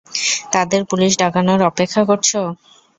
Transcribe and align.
তাদের 0.53 0.81
পুলিশ 0.89 1.11
ডাকানোর 1.21 1.59
অপেক্ষা 1.63 2.01
করছো? 2.05 2.39